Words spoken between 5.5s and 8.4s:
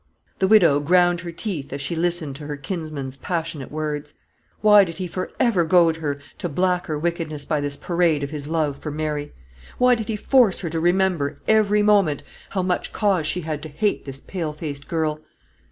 goad her to blacker wickedness by this parade of